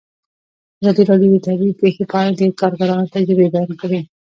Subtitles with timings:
[0.81, 3.99] ازادي راډیو د طبیعي پېښې په اړه د کارګرانو تجربې بیان کړي.